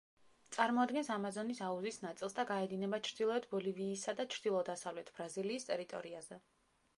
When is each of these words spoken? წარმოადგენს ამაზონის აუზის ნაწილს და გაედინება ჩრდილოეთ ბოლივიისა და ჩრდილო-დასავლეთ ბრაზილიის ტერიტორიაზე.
წარმოადგენს 0.55 1.09
ამაზონის 1.15 1.59
აუზის 1.65 1.99
ნაწილს 2.05 2.35
და 2.39 2.45
გაედინება 2.53 3.01
ჩრდილოეთ 3.09 3.45
ბოლივიისა 3.53 4.17
და 4.23 4.27
ჩრდილო-დასავლეთ 4.37 5.13
ბრაზილიის 5.19 5.71
ტერიტორიაზე. 5.71 6.41